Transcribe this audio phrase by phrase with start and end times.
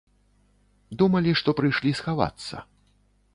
[1.01, 2.65] Думалі, што прыйшлі схавацца.